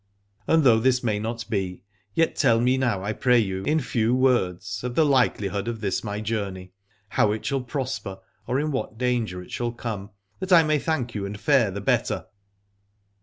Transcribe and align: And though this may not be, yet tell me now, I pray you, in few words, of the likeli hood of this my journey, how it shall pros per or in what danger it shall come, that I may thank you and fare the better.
And 0.47 0.63
though 0.63 0.79
this 0.79 1.03
may 1.03 1.19
not 1.19 1.47
be, 1.47 1.83
yet 2.15 2.35
tell 2.35 2.59
me 2.59 2.75
now, 2.75 3.03
I 3.03 3.13
pray 3.13 3.37
you, 3.37 3.61
in 3.65 3.79
few 3.79 4.15
words, 4.15 4.83
of 4.83 4.95
the 4.95 5.05
likeli 5.05 5.49
hood 5.51 5.67
of 5.67 5.79
this 5.79 6.03
my 6.03 6.19
journey, 6.21 6.71
how 7.09 7.31
it 7.33 7.45
shall 7.45 7.61
pros 7.61 7.99
per 7.99 8.17
or 8.47 8.59
in 8.59 8.71
what 8.71 8.97
danger 8.97 9.43
it 9.43 9.51
shall 9.51 9.71
come, 9.71 10.09
that 10.39 10.51
I 10.51 10.63
may 10.63 10.79
thank 10.79 11.13
you 11.13 11.23
and 11.27 11.39
fare 11.39 11.69
the 11.69 11.81
better. 11.81 12.25